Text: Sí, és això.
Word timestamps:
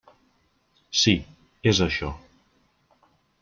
Sí, 1.01 1.13
és 1.73 1.85
això. 1.87 2.11